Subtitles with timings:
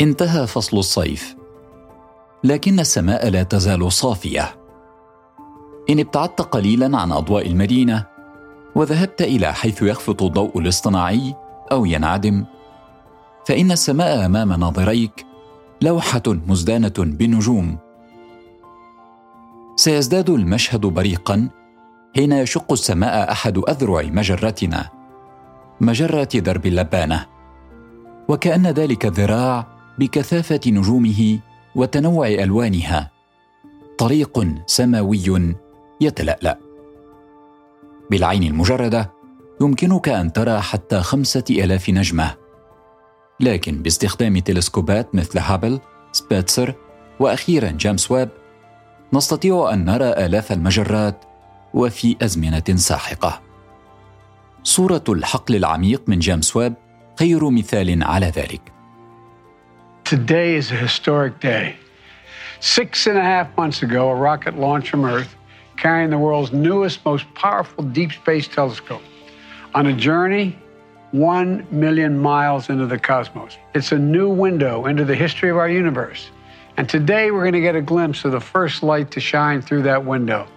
[0.00, 1.36] انتهى فصل الصيف.
[2.44, 4.56] لكن السماء لا تزال صافية.
[5.90, 8.06] إن ابتعدت قليلا عن أضواء المدينة
[8.74, 11.34] وذهبت إلى حيث يخفت الضوء الاصطناعي
[11.72, 12.44] أو ينعدم
[13.46, 15.26] فإن السماء أمام ناظريك
[15.82, 17.78] لوحة مزدانة بنجوم.
[19.76, 21.48] سيزداد المشهد بريقا
[22.16, 24.90] حين يشق السماء أحد أذرع مجرتنا
[25.80, 27.26] مجره درب اللبانة.
[28.28, 29.66] وكأن ذلك الذراع
[29.98, 31.38] بكثافة نجومه
[31.74, 33.10] وتنوع ألوانها.
[33.98, 35.54] طريق سماوي
[36.00, 36.58] يتلألأ.
[38.10, 39.12] بالعين المجردة
[39.60, 42.34] يمكنك أن ترى حتى خمسة آلاف نجمة.
[43.40, 45.80] لكن باستخدام تلسكوبات مثل هابل
[46.12, 46.74] سبيتسر
[47.20, 48.28] وأخيرا جيمس ويب
[49.12, 51.24] نستطيع أن نرى آلاف المجرات
[51.74, 53.40] وفي أزمنة ساحقة.
[54.62, 56.74] صورة الحقل العميق من جيمس ويب
[57.18, 58.69] خير مثال على ذلك.
[60.10, 61.76] Today is a historic day.
[62.58, 65.36] Six and a half months ago, a rocket launched from Earth
[65.76, 69.02] carrying the world's newest, most powerful deep space telescope
[69.72, 70.58] on a journey
[71.12, 73.56] one million miles into the cosmos.
[73.72, 76.30] It's a new window into the history of our universe.
[76.76, 79.82] And today we're going to get a glimpse of the first light to shine through
[79.84, 80.48] that window.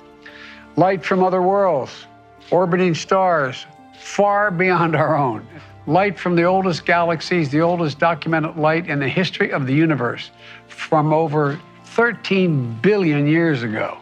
[0.78, 2.08] Light from other worlds,
[2.50, 3.68] orbiting stars
[4.00, 5.48] far beyond our own.
[5.88, 10.32] Light from the oldest galaxies, the oldest documented light in the history of the universe
[10.68, 13.98] from over 13 billion years ago.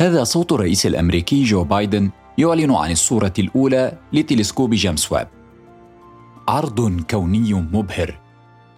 [0.00, 5.26] هذا صوت الرئيس الأمريكي جو بايدن يعلن عن الصورة الأولى لتلسكوب جيمس ويب
[6.48, 8.18] عرض كوني مبهر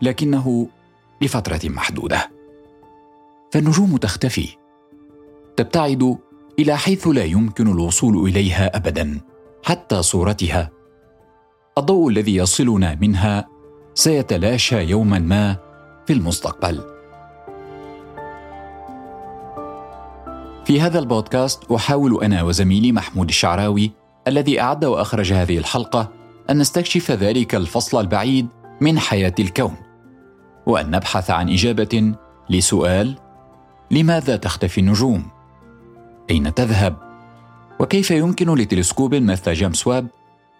[0.02, 0.68] لكنه
[1.22, 2.30] لفترة محدودة
[3.52, 4.48] فالنجوم تختفي
[5.56, 6.18] تبتعد
[6.58, 9.20] إلى حيث لا يمكن الوصول إليها ابدا
[9.64, 10.70] حتى صورتها
[11.78, 13.48] الضوء الذي يصلنا منها
[13.94, 15.56] سيتلاشى يوما ما
[16.06, 16.80] في المستقبل.
[20.64, 23.92] في هذا البودكاست أحاول أنا وزميلي محمود الشعراوي
[24.28, 26.12] الذي أعد وأخرج هذه الحلقة
[26.50, 28.48] أن نستكشف ذلك الفصل البعيد
[28.80, 29.76] من حياة الكون
[30.66, 32.14] وأن نبحث عن إجابة
[32.50, 33.18] لسؤال
[33.90, 35.28] لماذا تختفي النجوم؟
[36.30, 36.96] أين تذهب؟
[37.80, 40.06] وكيف يمكن لتلسكوب مثل جيمس ويب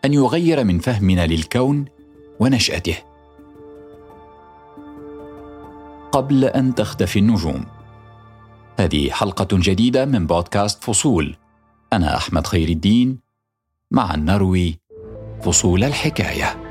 [0.04, 1.84] أن يغير من فهمنا للكون
[2.40, 2.96] ونشأته.
[6.12, 7.66] قبل أن تختفي النجوم.
[8.78, 11.36] هذه حلقة جديدة من بودكاست فصول.
[11.92, 13.20] أنا أحمد خير الدين
[13.90, 14.80] معا نروي
[15.42, 16.62] فصول الحكاية.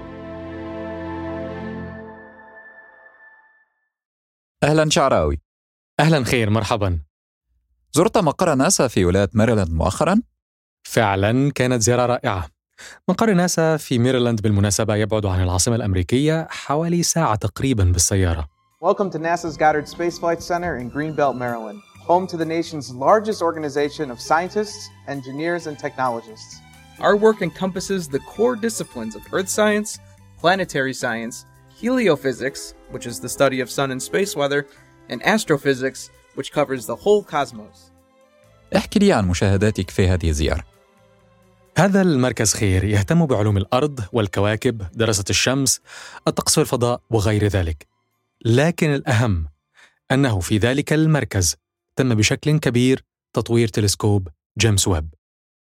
[4.63, 5.41] أهلا شعراوي.
[5.99, 6.99] أهلا خير مرحبا.
[7.91, 10.21] زرت مقر ناسا في ولاية ماريلاند مؤخرا؟
[10.83, 12.54] فعلا كانت زيارة رائعة.
[13.07, 18.47] مقر ناسا في ميرلاند بالمناسبة يبعد عن العاصمة الأمريكية حوالي ساعة تقريبا بالسيارة
[18.81, 23.41] Welcome to NASA's Goddard Space Flight Center in Greenbelt, Maryland, home to the nation's largest
[23.41, 26.51] organization of scientists, engineers, and technologists.
[26.99, 29.89] Our work encompasses the core disciplines of earth science,
[30.41, 31.35] planetary science,
[31.81, 32.61] heliophysics,
[32.93, 34.67] which is the study of sun and space weather,
[35.09, 37.91] and astrophysics, which covers the whole cosmos.
[38.75, 40.74] احكي لي عن مشاهداتك في هذه الزياره
[41.77, 45.81] هذا المركز خير يهتم بعلوم الأرض والكواكب دراسة الشمس
[46.27, 47.87] الطقس والفضاء وغير ذلك.
[48.45, 49.47] لكن الأهم
[50.11, 51.55] أنه في ذلك المركز
[51.95, 53.03] تم بشكل كبير
[53.33, 54.27] تطوير تلسكوب
[54.57, 55.09] جيمس ويب.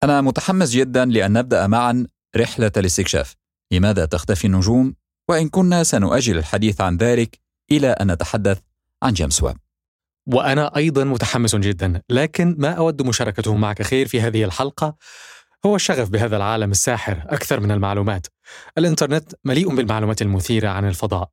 [0.02, 2.06] أنا متحمس جدا لأن نبدأ معا
[2.36, 3.34] رحلة الاستكشاف
[3.72, 4.94] لماذا تختفي النجوم؟
[5.28, 7.38] وإن كنا سنؤجل الحديث عن ذلك
[7.70, 8.60] إلى أن نتحدث
[9.02, 9.56] عن جيمس ويب.
[10.26, 14.96] وأنا أيضا متحمس جدا لكن ما أود مشاركته معك خير في هذه الحلقة؟
[15.66, 18.26] هو الشغف بهذا العالم الساحر أكثر من المعلومات.
[18.78, 21.30] الإنترنت مليء بالمعلومات المثيرة عن الفضاء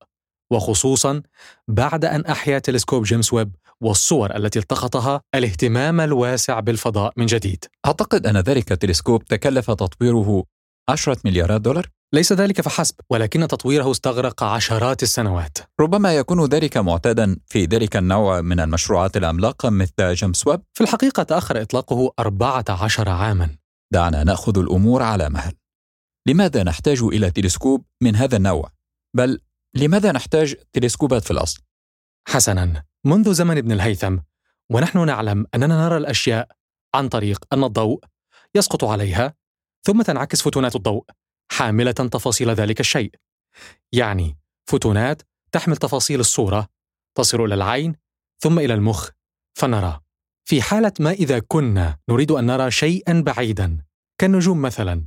[0.52, 1.22] وخصوصا
[1.68, 7.66] بعد أن أحيا تلسكوب جيمس ويب والصور التي التقطها الاهتمام الواسع بالفضاء من جديد.
[7.86, 10.44] أعتقد أن ذلك التلسكوب تكلف تطويره
[10.90, 15.58] عشرة مليارات دولار؟ ليس ذلك فحسب ولكن تطويره استغرق عشرات السنوات.
[15.80, 21.24] ربما يكون ذلك معتادا في ذلك النوع من المشروعات العملاقة مثل جيمس ويب؟ في الحقيقة
[21.24, 23.63] تأخر إطلاقه 14 عاما.
[23.94, 25.54] دعنا نأخذ الأمور على مهل.
[26.28, 28.72] لماذا نحتاج إلى تلسكوب من هذا النوع؟
[29.16, 29.40] بل
[29.76, 31.62] لماذا نحتاج تلسكوبات في الأصل؟
[32.28, 34.18] حسنا منذ زمن ابن الهيثم
[34.72, 36.48] ونحن نعلم أننا نرى الأشياء
[36.96, 38.04] عن طريق أن الضوء
[38.56, 39.34] يسقط عليها
[39.84, 41.06] ثم تنعكس فوتونات الضوء
[41.52, 43.12] حاملة تفاصيل ذلك الشيء.
[43.92, 44.38] يعني
[44.70, 46.68] فوتونات تحمل تفاصيل الصورة
[47.18, 47.96] تصل إلى العين
[48.40, 49.10] ثم إلى المخ
[49.54, 50.03] فنرى.
[50.46, 53.78] في حالة ما إذا كنا نريد أن نرى شيئا بعيدا
[54.18, 55.06] كالنجوم مثلا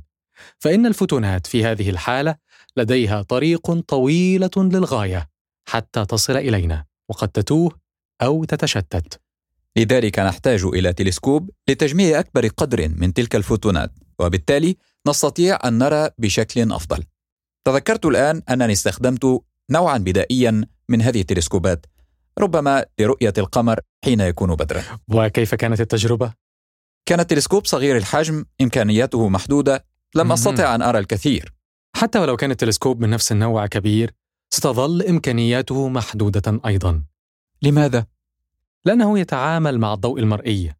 [0.59, 2.35] فإن الفوتونات في هذه الحالة
[2.77, 5.29] لديها طريق طويلة للغاية
[5.69, 7.79] حتى تصل إلينا وقد تتوه
[8.21, 9.21] أو تتشتت.
[9.77, 16.71] لذلك نحتاج إلى تلسكوب لتجميع أكبر قدر من تلك الفوتونات وبالتالي نستطيع أن نرى بشكل
[16.71, 17.03] أفضل.
[17.65, 21.85] تذكرت الآن أنني استخدمت نوعا بدائيا من هذه التلسكوبات
[22.39, 24.83] ربما لرؤية القمر حين يكون بدرا.
[25.07, 26.33] وكيف كانت التجربة؟
[27.05, 29.85] كان التلسكوب صغير الحجم إمكانياته محدودة
[30.15, 31.53] لم أستطع أن أرى الكثير.
[31.95, 34.13] حتى ولو كان التلسكوب من نفس النوع كبير
[34.53, 37.03] ستظل إمكانياته محدودة أيضا.
[37.61, 38.05] لماذا؟
[38.85, 40.73] لأنه يتعامل مع الضوء المرئي.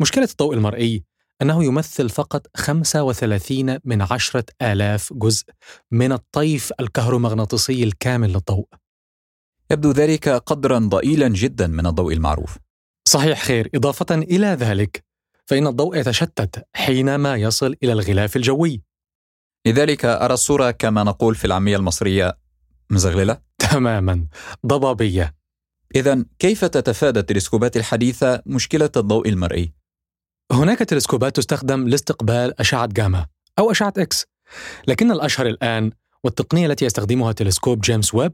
[0.00, 1.04] مشكلة الضوء المرئي
[1.42, 5.44] أنه يمثل فقط 35 من عشرة آلاف جزء
[5.90, 8.68] من الطيف الكهرومغناطيسي الكامل للضوء.
[9.70, 12.58] يبدو ذلك قدرا ضئيلا جدا من الضوء المعروف.
[13.08, 13.70] صحيح خير.
[13.74, 15.04] إضافة إلى ذلك
[15.46, 18.82] فإن الضوء يتشتت حينما يصل إلى الغلاف الجوي.
[19.66, 22.38] لذلك أرى الصورة كما نقول في العامية المصرية
[22.90, 24.26] مزغللة؟ تماما.
[24.66, 25.34] ضبابية.
[25.96, 29.72] إذا كيف تتفادى التلسكوبات الحديثة مشكلة الضوء المرئي؟
[30.52, 33.26] هناك تلسكوبات تستخدم لاستقبال أشعة جاما
[33.58, 34.26] أو أشعة إكس
[34.88, 35.90] لكن الأشهر الآن
[36.24, 38.32] والتقنية التي يستخدمها تلسكوب جيمس ويب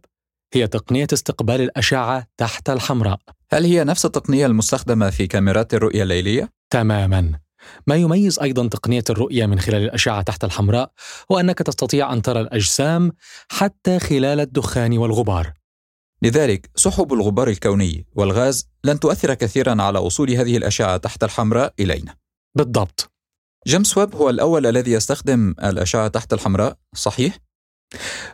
[0.52, 3.18] هي تقنية استقبال الأشعة تحت الحمراء.
[3.52, 7.32] هل هي نفس التقنية المستخدمة في كاميرات الرؤية الليلية؟ تماما.
[7.86, 10.92] ما يميز أيضا تقنية الرؤية من خلال الأشعة تحت الحمراء
[11.32, 13.12] هو أنك تستطيع أن ترى الأجسام
[13.50, 15.52] حتى خلال الدخان والغبار.
[16.22, 22.14] لذلك سحب الغبار الكوني والغاز لن تؤثر كثيرا على وصول هذه الأشعة تحت الحمراء إلينا.
[22.54, 23.12] بالضبط.
[23.66, 27.38] جيمس ويب هو الأول الذي يستخدم الأشعة تحت الحمراء صحيح؟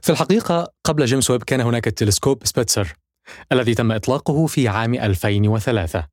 [0.02, 2.92] في الحقيقة قبل جيمس ويب كان هناك التلسكوب سبيتسر
[3.52, 6.06] الذي تم إطلاقه في عام 2003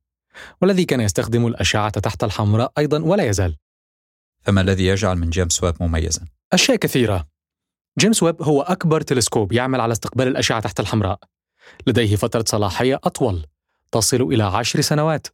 [0.62, 3.56] والذي كان يستخدم الأشعة تحت الحمراء أيضا ولا يزال.
[4.42, 7.26] فما الذي يجعل من جيمس ويب مميزا؟ أشياء كثيرة.
[7.98, 11.18] جيمس ويب هو أكبر تلسكوب يعمل على استقبال الأشعة تحت الحمراء.
[11.86, 13.46] لديه فترة صلاحية أطول
[13.92, 15.26] تصل إلى عشر سنوات.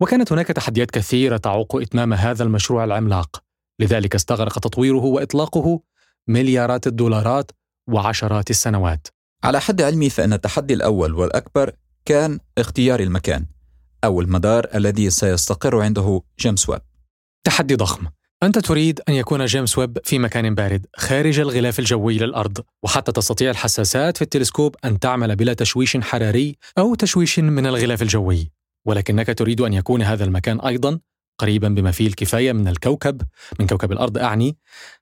[0.00, 3.42] وكانت هناك تحديات كثيرة تعوق إتمام هذا المشروع العملاق.
[3.80, 5.80] لذلك استغرق تطويره وإطلاقه
[6.28, 7.50] مليارات الدولارات
[7.90, 9.08] وعشرات السنوات.
[9.44, 11.72] على حد علمي فإن التحدي الأول والأكبر
[12.04, 13.46] كان اختيار المكان
[14.04, 16.80] أو المدار الذي سيستقر عنده جيمس ويب.
[17.44, 18.06] تحدي ضخم.
[18.42, 23.50] أنت تريد أن يكون جيمس ويب في مكان بارد خارج الغلاف الجوي للأرض وحتى تستطيع
[23.50, 28.50] الحساسات في التلسكوب أن تعمل بلا تشويش حراري أو تشويش من الغلاف الجوي.
[28.86, 31.00] ولكنك تريد أن يكون هذا المكان أيضا
[31.38, 33.22] قريبا بما فيه الكفاية من الكوكب
[33.60, 34.56] من كوكب الأرض أعني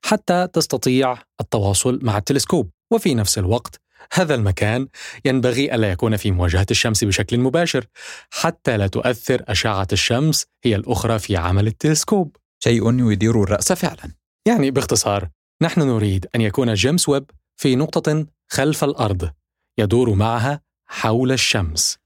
[0.05, 2.69] حتى تستطيع التواصل مع التلسكوب.
[2.91, 3.81] وفي نفس الوقت
[4.13, 4.87] هذا المكان
[5.25, 7.85] ينبغي ألا يكون في مواجهة الشمس بشكل مباشر
[8.29, 12.35] حتى لا تؤثر أشعة الشمس هي الأخرى في عمل التلسكوب.
[12.59, 14.11] شيء يدير الرأس فعلا.
[14.47, 15.29] يعني باختصار
[15.61, 19.29] نحن نريد أن يكون جيمس ويب في نقطة خلف الأرض
[19.77, 21.97] يدور معها حول الشمس.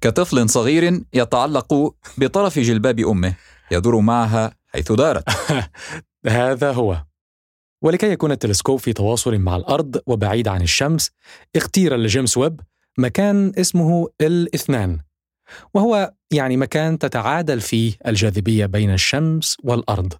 [0.00, 3.34] كطفل صغير يتعلق بطرف جلباب أمه.
[3.70, 5.24] يدور معها حيث دارت.
[6.26, 7.04] هذا هو.
[7.82, 11.10] ولكي يكون التلسكوب في تواصل مع الأرض وبعيد عن الشمس
[11.56, 12.60] اختير لجيمس ويب
[12.98, 15.00] مكان اسمه الاثنان
[15.74, 20.12] وهو يعني مكان تتعادل فيه الجاذبية بين الشمس والأرض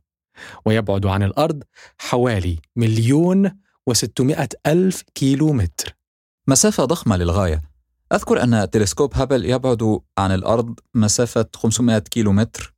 [0.64, 1.62] ويبعد عن الأرض
[1.99, 3.50] حوالي مليون
[3.87, 5.97] وستمائة ألف كيلو متر
[6.47, 7.62] مسافة ضخمة للغاية.
[8.12, 12.74] أذكر أن تلسكوب هابل يبعد عن الأرض مسافة 500 كيلو متر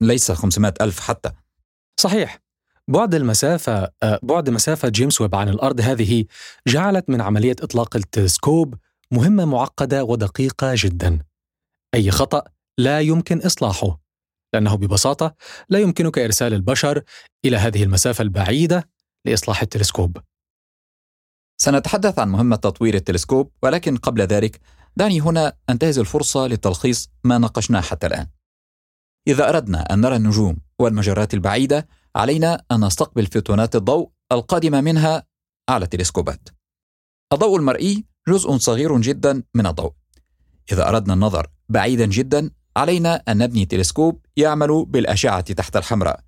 [0.00, 1.32] ليس 500 ألف حتى.
[2.00, 2.38] صحيح.
[2.88, 6.24] بعد المسافة آه، بعد مسافة جيمس ويب عن الأرض هذه
[6.66, 8.74] جعلت من عملية إطلاق التلسكوب
[9.10, 11.18] مهمة معقدة ودقيقة جدا.
[11.94, 12.44] أي خطأ
[12.78, 14.00] لا يمكن إصلاحه
[14.54, 15.34] لأنه ببساطة
[15.68, 17.02] لا يمكنك إرسال البشر
[17.44, 18.88] إلى هذه المسافة البعيدة
[19.24, 20.18] لإصلاح التلسكوب.
[21.60, 24.60] سنتحدث عن مهمة تطوير التلسكوب ولكن قبل ذلك
[24.96, 28.26] دعني هنا أنتهز الفرصة لتلخيص ما ناقشناه حتى الآن.
[29.28, 35.26] إذا أردنا أن نرى النجوم والمجرات البعيدة علينا أن نستقبل فوتونات الضوء القادمة منها
[35.68, 36.48] على التلسكوبات
[37.32, 39.92] الضوء المرئي جزء صغير جدا من الضوء.
[40.72, 46.20] إذا أردنا النظر بعيدا جدا علينا أن نبني تلسكوب يعمل بالأشعة تحت الحمراء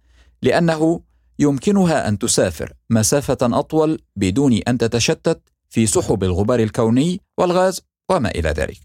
[0.42, 1.00] لأنه
[1.38, 8.48] يمكنها أن تسافر مسافة أطول بدون أن تتشتت في سحب الغبار الكوني والغاز وما إلى
[8.48, 8.78] ذلك.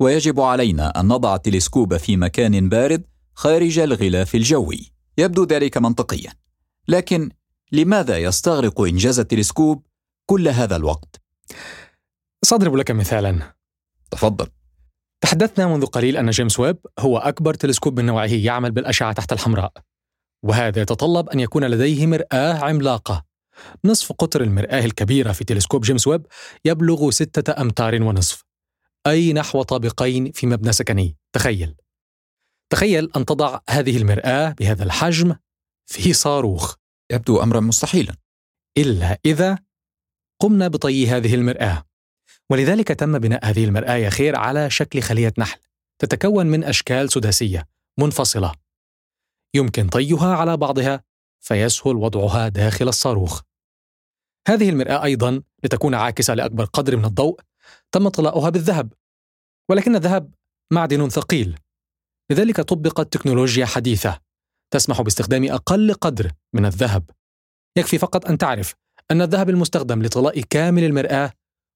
[0.00, 3.04] ويجب علينا أن نضع التلسكوب في مكان بارد
[3.38, 4.92] خارج الغلاف الجوي.
[5.18, 6.32] يبدو ذلك منطقيا.
[6.88, 7.30] لكن
[7.72, 9.86] لماذا يستغرق إنجاز التلسكوب
[10.26, 11.20] كل هذا الوقت؟
[12.44, 13.54] سأضرب لك مثالا.
[14.10, 14.46] تفضل.
[15.20, 19.72] تحدثنا منذ قليل أن جيمس ويب هو أكبر تلسكوب من نوعه يعمل بالأشعة تحت الحمراء.
[20.42, 23.24] وهذا يتطلب أن يكون لديه مرآة عملاقة.
[23.84, 26.26] نصف قطر المرآة الكبيرة في تلسكوب جيمس ويب
[26.64, 28.44] يبلغ ستة أمتار ونصف.
[29.06, 31.16] أي نحو طابقين في مبنى سكني.
[31.32, 31.74] تخيل.
[32.72, 35.36] تخيل أن تضع هذه المرآة بهذا الحجم
[35.86, 36.74] في صاروخ.
[37.12, 38.16] يبدو أمرا مستحيلا.
[38.78, 39.58] إلا إذا
[40.40, 41.84] قمنا بطي هذه المرآة.
[42.50, 45.60] ولذلك تم بناء هذه المرآة يا خير على شكل خلية نحل
[45.98, 47.68] تتكون من أشكال سداسية
[47.98, 48.54] منفصلة.
[49.54, 51.04] يمكن طيها على بعضها
[51.40, 53.42] فيسهل وضعها داخل الصاروخ.
[54.48, 57.40] هذه المرآة أيضا لتكون عاكسة لأكبر قدر من الضوء
[57.92, 58.92] تم طلاؤها بالذهب.
[59.68, 60.34] ولكن الذهب
[60.70, 61.58] معدن ثقيل.
[62.30, 64.20] لذلك طبقت تكنولوجيا حديثة
[64.70, 67.10] تسمح باستخدام أقل قدر من الذهب.
[67.78, 68.74] يكفي فقط أن تعرف
[69.10, 71.32] أن الذهب المستخدم لطلاء كامل المرآة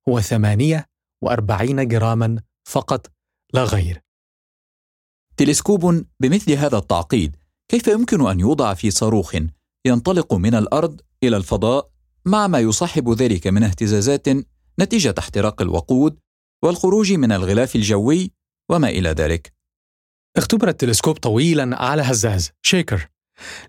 [0.08, 3.06] هو 48 جراما فقط
[3.54, 4.02] لا غير.
[5.36, 7.36] تلسكوب بمثل هذا التعقيد
[7.68, 9.36] كيف يمكن أن يوضع في صاروخ
[9.86, 11.90] ينطلق من الأرض إلى الفضاء
[12.24, 14.28] مع ما يصاحب ذلك من اهتزازات
[14.80, 16.18] نتيجة احتراق الوقود
[16.64, 18.30] والخروج من الغلاف الجوي
[18.70, 19.59] وما إلى ذلك؟
[20.36, 23.08] اختبر التلسكوب طويلا على هزاز شيكر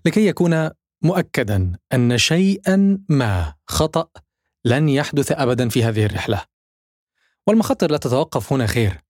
[0.04, 0.70] لكي يكون
[1.02, 4.08] مؤكدا أن شيئا ما خطأ
[4.64, 6.44] لن يحدث ابدا في هذه الرحلة.
[7.46, 9.00] والمخاطر لا تتوقف هنا خير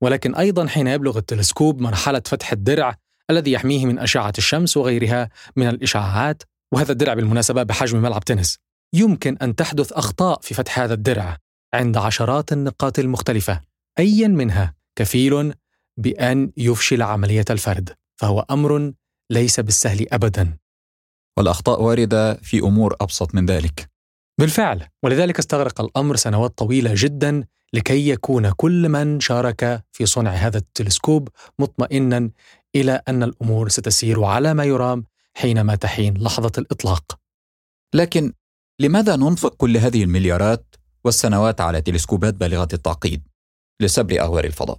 [0.00, 2.96] ولكن أيضا حين يبلغ التلسكوب مرحلة فتح الدرع
[3.30, 6.42] الذي يحميه من أشعة الشمس وغيرها من الإشعاعات
[6.72, 8.58] وهذا الدرع بالمناسبة بحجم ملعب تنس
[8.92, 11.36] يمكن أن تحدث أخطاء في فتح هذا الدرع
[11.74, 13.60] عند عشرات النقاط المختلفة
[13.98, 15.54] ايا منها كفيل
[16.00, 18.92] بأن يفشل عملية الفرد فهو أمر
[19.30, 20.56] ليس بالسهل ابدا
[21.38, 23.90] والأخطاء واردة في أمور أبسط من ذلك
[24.38, 30.58] بالفعل ولذلك استغرق الأمر سنوات طويلة جدا لكي يكون كل من شارك في صنع هذا
[30.58, 31.28] التلسكوب
[31.58, 32.30] مطمئنا
[32.74, 35.04] إلى أن الأمور ستسير على ما يرام
[35.34, 37.18] حينما تحين لحظة الإطلاق.
[37.94, 38.32] لكن
[38.80, 43.28] لماذا ننفق كل هذه المليارات والسنوات على تلسكوبات بالغة التعقيد
[43.80, 44.78] لسبر أغوار الفضاء؟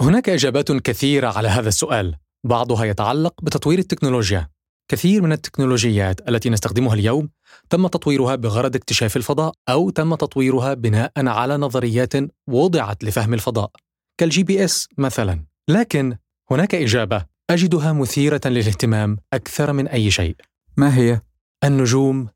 [0.00, 4.48] هناك إجابات كثيرة على هذا السؤال، بعضها يتعلق بتطوير التكنولوجيا.
[4.88, 7.30] كثير من التكنولوجيات التي نستخدمها اليوم
[7.70, 12.12] تم تطويرها بغرض اكتشاف الفضاء أو تم تطويرها بناء على نظريات
[12.48, 13.70] وضعت لفهم الفضاء.
[14.18, 15.44] كال GPS مثلا.
[15.68, 16.16] لكن
[16.50, 20.36] هناك إجابة أجدها مثيرة للاهتمام أكثر من أي شيء.
[20.76, 21.20] ما هي؟
[21.64, 22.28] النجوم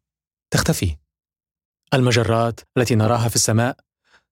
[0.50, 0.96] تختفي.
[1.94, 3.76] المجرات التي نراها في السماء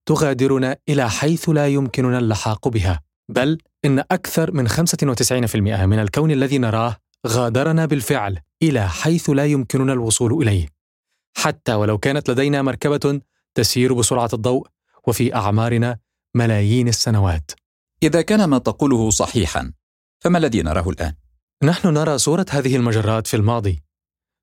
[0.07, 3.03] تغادرنا إلى حيث لا يمكننا اللحاق بها.
[3.29, 9.93] بل إن أكثر من 95% من الكون الذي نراه غادرنا بالفعل إلى حيث لا يمكننا
[9.93, 10.69] الوصول إليه.
[11.37, 13.21] حتى ولو كانت لدينا مركبة
[13.55, 14.67] تسير بسرعة الضوء
[15.07, 15.99] وفي أعمارنا
[16.35, 17.51] ملايين السنوات.
[18.03, 19.73] إذا كان ما تقوله صحيحا
[20.21, 21.15] فما الذي نراه الآن؟
[21.63, 23.83] نحن نرى صورة هذه المجرات في الماضي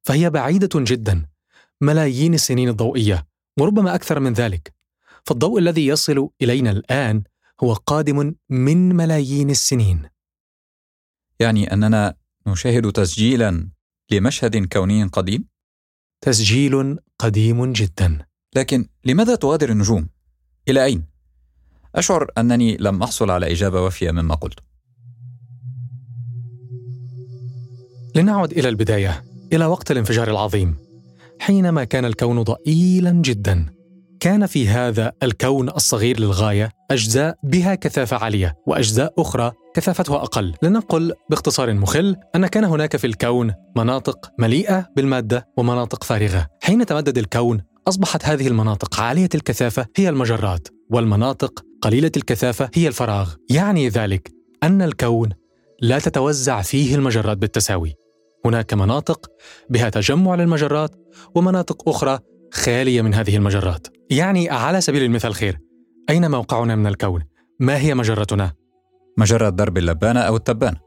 [0.03, 1.25] فهي بعيدة جدا
[1.81, 3.27] ملايين السنين الضوئية
[3.59, 4.74] وربما أكثر من ذلك.
[5.25, 7.24] فالضوء الذي يصل إلينا الآن
[7.63, 10.09] هو قادم من ملايين السنين
[11.39, 12.15] يعني أننا
[12.47, 13.69] نشاهد تسجيلا
[14.11, 15.45] لمشهد كوني قديم؟
[16.21, 18.25] تسجيل قديم جدا
[18.55, 20.09] لكن لماذا تغادر النجوم؟
[20.67, 21.05] إلى أين؟
[21.95, 24.59] أشعر أنني لم أحصل على إجابة وافية مما قلت
[28.15, 29.23] لنعد إلى البداية
[29.53, 30.75] إلى وقت الانفجار العظيم
[31.39, 33.78] حينما كان الكون ضئيلا جدا
[34.19, 40.53] كان في هذا الكون الصغير للغاية أجزاء بها كثافة عالية وأجزاء أخرى كثافتها أقل.
[40.63, 46.47] لنقل باختصار مخل أن كان هناك في الكون مناطق مليئة بالمادة ومناطق فارغة.
[46.63, 53.33] حين تمدد الكون أصبحت هذه المناطق عالية الكثافة هي المجرات والمناطق قليلة الكثافة هي الفراغ.
[53.49, 54.31] يعني ذلك
[54.63, 55.29] أن الكون
[55.81, 57.93] لا تتوزع فيه المجرات بالتساوي.
[58.45, 59.27] هناك مناطق
[59.69, 60.95] بها تجمع للمجرات
[61.35, 62.19] ومناطق أخرى
[62.53, 63.98] خالية من هذه المجرات.
[64.09, 65.59] يعني على سبيل المثال خير
[66.09, 67.23] أين موقعنا من الكون؟
[67.59, 68.53] ما هي مجرتنا؟
[69.17, 70.77] مجرة درب اللبانة أو التبانة.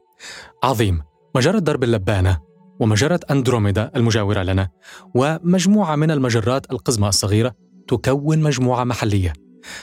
[0.64, 1.02] عظيم
[1.36, 2.38] مجرة درب اللبانة
[2.80, 4.68] ومجرة أندروميدا المجاورة لنا
[5.14, 7.54] ومجموعة من المجرات القزمة الصغيرة
[7.88, 9.32] تكون مجموعة محلية.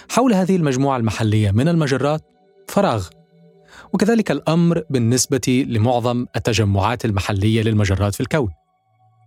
[0.09, 2.21] حول هذه المجموعة المحلية من المجرات
[2.67, 3.07] فراغ.
[3.93, 8.49] وكذلك الأمر بالنسبة لمعظم التجمعات المحلية للمجرات في الكون.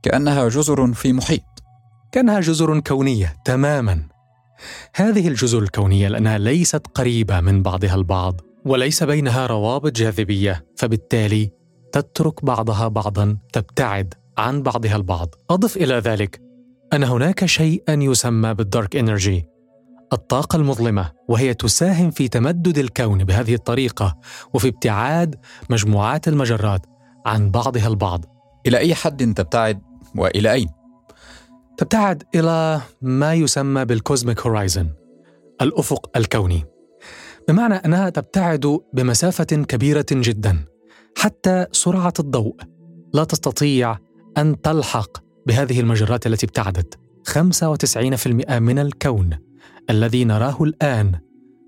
[0.02, 1.51] كأنها جزر في محيط.
[2.12, 4.02] كانها جزر كونية تماما.
[4.95, 11.50] هذه الجزر الكونية لأنها ليست قريبة من بعضها البعض وليس بينها روابط جاذبية فبالتالي
[11.92, 15.35] تترك بعضها بعضا تبتعد عن بعضها البعض.
[15.50, 16.40] أضف إلى ذلك
[16.92, 19.45] أن هناك شيئا يسمى بال dark energy
[20.12, 24.19] الطاقة المظلمة وهي تساهم في تمدد الكون بهذه الطريقة
[24.54, 25.37] وفي ابتعاد
[25.71, 26.87] مجموعات المجرات
[27.26, 28.25] عن بعضها البعض.
[28.66, 29.81] إلى أي حد تبتعد
[30.16, 30.82] وإلى أين؟
[31.76, 34.88] تبتعد إلى ما يسمى بال cosmic horizon
[35.62, 36.64] الأفق الكوني.
[37.49, 40.64] بمعنى أنها تبتعد بمسافة كبيرة جدا
[41.17, 42.57] حتى سرعة الضوء.
[43.14, 43.99] لا تستطيع
[44.38, 46.99] أن تلحق بهذه المجرات التي ابتعدت.
[47.29, 49.38] 95% من الكون
[49.91, 51.21] الذي نراه الآن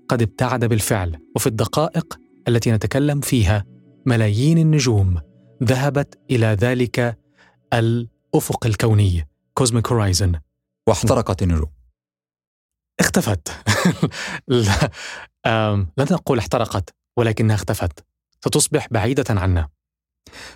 [0.09, 3.65] قد ابتعد بالفعل وفي الدقائق التي نتكلم فيها
[4.05, 5.19] ملايين النجوم
[5.63, 7.17] ذهبت إلى ذلك
[7.73, 9.27] الأفق الكوني.
[9.57, 10.39] cosmic horizon
[10.87, 11.71] واحترقت النجوم
[12.99, 13.47] اختفت.
[15.97, 18.05] لن نقول احترقت ولكنها اختفت.
[18.45, 19.69] ستصبح بعيدة عنا.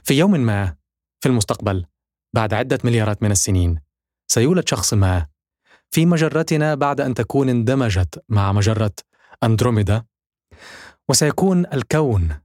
[0.03, 0.75] في يوم ما
[1.23, 1.85] في المستقبل
[2.35, 3.81] بعد عدة مليارات من السنين
[4.31, 5.27] سيولد شخص ما
[5.91, 8.91] في مجرتنا بعد أن تكون اندمجت مع مجرة
[9.43, 10.05] أندروميدا
[11.09, 12.39] وسيكون الكون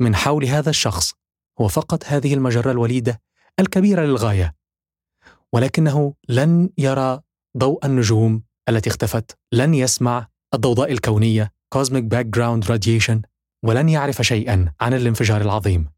[0.00, 1.14] من حول هذا الشخص
[1.60, 3.20] هو فقط هذه المجرة الوليدة
[3.60, 4.59] الكبيرة للغاية.
[5.54, 7.20] ولكنه لن يرى
[7.58, 13.20] ضوء النجوم التي اختفت لن يسمع الضوضاء الكونية Cosmic Background Radiation
[13.62, 15.88] ولن يعرف شيئا عن الانفجار العظيم.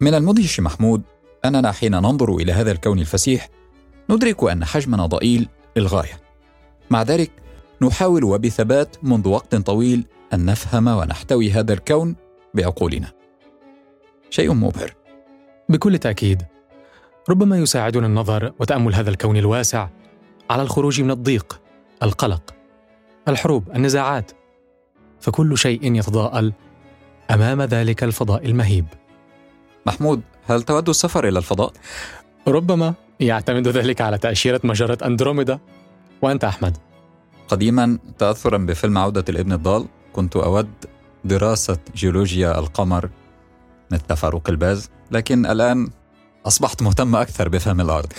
[0.00, 1.02] من المدهش محمود
[1.44, 3.48] أننا حين ننظر إلى هذا الكون الفسيح
[4.10, 6.20] ندرك أن حجمنا ضئيل للغاية.
[6.90, 7.30] مع ذلك
[7.82, 10.04] نحاول وبثبات منذ وقت طويل
[10.34, 12.16] أن نفهم ونحتوي هذا الكون
[12.54, 13.12] بعقولنا.
[14.30, 14.94] شيء مبهر.
[15.68, 16.42] بكل تأكيد
[17.30, 19.88] ربما يساعدنا النظر وتأمل هذا الكون الواسع
[20.50, 21.60] على الخروج من الضيق
[22.02, 22.54] القلق
[23.28, 24.32] الحروب النزاعات.
[25.20, 26.52] فكل شيء يتضاءل
[27.30, 28.86] أمام ذلك الفضاء المهيب.
[29.86, 31.72] محمود هل تود السفر إلى الفضاء؟
[32.48, 35.58] ربما يعتمد ذلك على تأشيرة مجرة أندروميدا.
[36.22, 36.76] وأنت أحمد؟
[37.48, 40.70] قديما تاثرا بفيلم عودة الابن الضال كنت أود
[41.24, 43.10] دراسة جيولوجيا القمر
[43.90, 45.90] مثل فاروق الباز لكن الآن
[46.46, 48.12] أصبحت مهتم أكثر بفهم الأرض.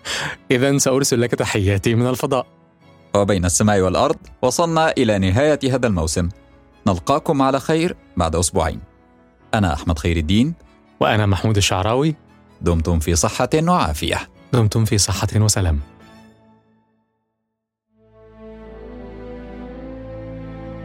[0.50, 2.46] اذا سأرسل لك تحياتي من الفضاء.
[3.14, 6.28] وبين السماء والأرض وصلنا إلى نهاية هذا الموسم.
[6.86, 8.80] نلقاكم على خير بعد أسبوعين.
[9.54, 10.54] أنا أحمد خير الدين.
[11.00, 12.14] وأنا محمود الشعراوي.
[12.60, 14.28] دمتم في صحة وعافية.
[14.52, 15.80] دمتم في صحة وسلام.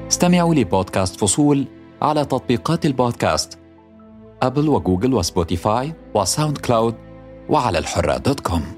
[0.08, 1.66] استمعوا لبودكاست فصول
[2.02, 3.60] على تطبيقات البودكاست.
[4.44, 6.96] أبل وجوجل وسبوتيفاي وساوند كلاود
[7.50, 8.77] وعلى الحرة dot com.